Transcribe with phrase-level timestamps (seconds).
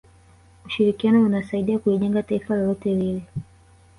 [0.65, 3.23] ushirikiano unasaidia kulijenga taifa lolote lile